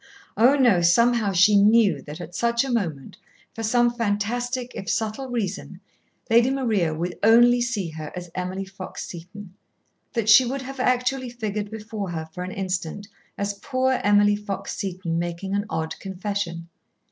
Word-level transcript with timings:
Oh, 0.35 0.55
no! 0.55 0.81
Somehow 0.81 1.31
she 1.31 1.55
knew 1.55 2.01
that 2.01 2.19
at 2.19 2.33
such 2.33 2.65
a 2.65 2.71
moment, 2.71 3.17
for 3.53 3.61
some 3.61 3.93
fantastic, 3.93 4.71
if 4.73 4.89
subtle, 4.89 5.29
reason, 5.29 5.79
Lady 6.27 6.49
Maria 6.49 6.91
would 6.91 7.19
only 7.21 7.61
see 7.61 7.87
her 7.89 8.11
as 8.15 8.31
Emily 8.33 8.65
Fox 8.65 9.05
Seton, 9.05 9.53
that 10.13 10.27
she 10.27 10.43
would 10.43 10.63
have 10.63 10.79
actually 10.79 11.29
figured 11.29 11.69
before 11.69 12.09
her 12.09 12.27
for 12.33 12.43
an 12.43 12.49
instant 12.51 13.07
as 13.37 13.53
poor 13.59 13.93
Emily 14.03 14.35
Fox 14.35 14.75
Seton 14.75 15.19
making 15.19 15.53
an 15.53 15.67
odd 15.69 15.99
confession. 15.99 16.67